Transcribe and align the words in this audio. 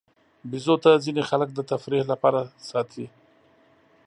بیزو 0.49 0.75
ته 0.83 0.91
ځینې 1.03 1.21
خلک 1.29 1.49
د 1.53 1.59
تفریح 1.71 2.03
لپاره 2.11 2.39
ساتي. 2.69 3.05